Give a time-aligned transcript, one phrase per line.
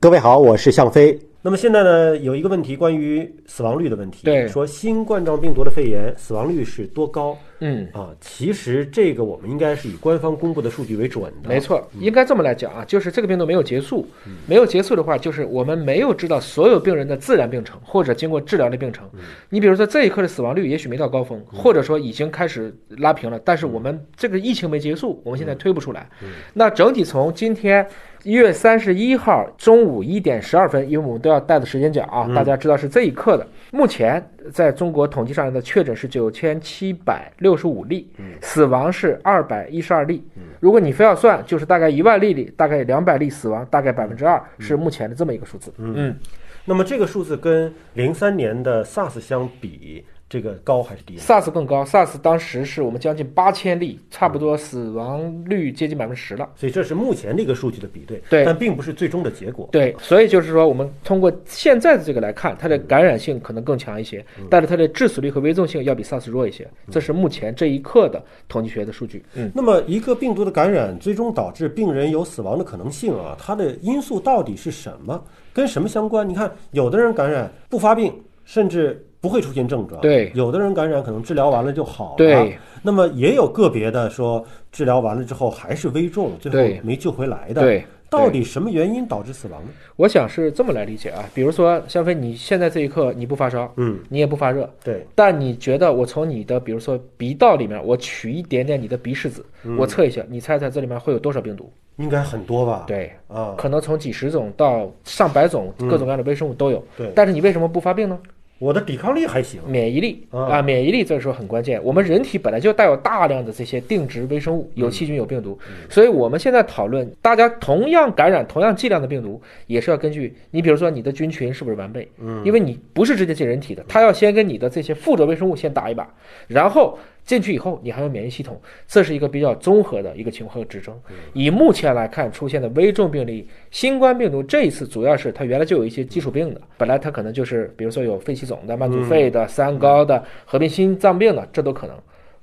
[0.00, 1.18] 各位好，我是向飞。
[1.42, 4.24] 那么现在呢，有一个问题，关于死亡率的问题。
[4.24, 7.36] 对说新冠状病毒的肺炎死亡率是多高？
[7.58, 11.48] 嗯，啊，其实这个我们应该是以官方公布的数据为准的。
[11.48, 14.06] 没错，应该这么来讲啊，就是这个病毒没有结束，
[14.46, 19.08] 没有结束的话，就是我们没有知道所有病人的自然病程或者经过治疗的病程。
[19.48, 26.08] 你比如说这一刻的死亡率也许没到高峰，或者说已经开始拉平了，但是我们这个疫情没结束，我们现在推不出来。
[26.54, 27.84] 那整体从今天。
[28.24, 33.46] 一月三十一号中午一点十二分，因为我们都要带的时间讲啊，大家知道是这一刻的。
[33.70, 38.10] 目前在中国统计上来的确诊是九千七百六十五例，
[38.40, 40.26] 死亡是二百一十二例。
[40.58, 45.72] 如果你非要算，就是大概一万例里大概两百例死亡，大概百分之二是目前的这么一个数字。
[45.78, 46.16] 嗯，
[46.64, 56.46] 那么这个数字跟零三年的 SARS 相比，这个高还是低？SARS 更高，SARS 当时是我们将近八千例，差不多死亡率接近百分之十了。
[56.54, 59.66] 所以这是目前这个数据的比对，对但并不是最终的结果。
[59.72, 66.68] 对，所以就是说，我们通过现在的这个来看，它的感染性可能更强一些，但是它的致死率和危重性要比 SARS 弱一些。
[66.90, 69.24] 这是目前这一刻的统计学的数据。
[69.34, 75.24] 嗯，那么一个病毒的感染最终导致病人有死亡的可能性啊，它的因素到底是什么？
[75.54, 76.28] 跟什么相关？
[76.28, 78.12] 你看，有的人感染不发病，
[78.48, 82.16] 甚至不会出现症状；对有的人感染可能治疗完了就好了。
[82.16, 87.60] 对，那么也有个别的说治疗完了之后还是危重，最后没救回来的。
[87.60, 89.68] 对，到底什么原因导致死亡呢？
[89.96, 99.44] 我想是这么来理解啊，比如说香飞，你现在这一刻你不发烧，嗯，你也不发热，对，但你觉得我从你的比如说鼻道里面，我取一点点你的鼻拭子，
[99.76, 101.70] 我测一下，你猜猜这里面会有多少病毒？
[101.96, 102.84] 应该很多吧？
[102.86, 106.82] 对，啊，可能从几十种到上百种各种各样的微生物都有。
[106.96, 108.18] 对但是你为什么不发病呢？
[108.58, 109.60] 我的抵抗力还行。
[109.66, 111.82] 免疫力啊啊，免疫力这个时候很关键。
[111.82, 126.08] 我们人体本来就带有大量的这些定植微生物，有细菌有病毒，所以我们现在讨论，大家同样感染同样剂量的病毒，也是要根据你比如说你的菌群是不是完备，嗯因为你不是直接进人体的，它要先跟你的这些附着微生物先打一把，
[126.46, 126.98] 然后
[127.28, 130.98] 进去以后你还有免疫系统，这是一个比较综合的一个情况和指征。
[131.34, 141.94] 以目前来看出现的危重病例，新冠病毒这一次主要是它原来就有一些基础病的，本来它可能就是比如说有肺气肿的、慢阻肺的、三高的、合并心脏病的，这都可能。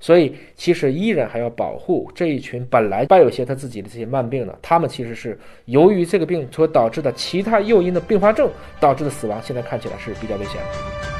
[0.00, 11.13] 所以其实依然还要保护这一群本来伴有些他自己的这些慢病的，他们其实是由于这个病所导致的其他诱因的并发症导致的死亡，现在看起来是比较危险的。